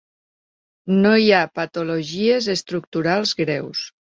[1.03, 3.87] No hi ha patologies estructurals greus.